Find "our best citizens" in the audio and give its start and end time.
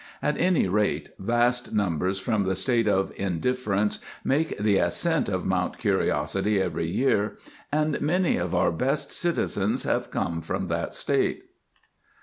8.55-9.83